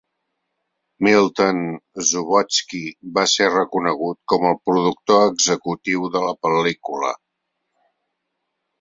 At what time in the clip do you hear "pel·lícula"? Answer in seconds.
6.49-7.17